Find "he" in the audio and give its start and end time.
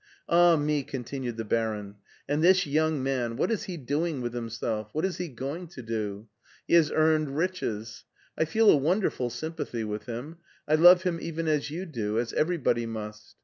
3.65-3.77, 5.17-5.27, 6.67-6.73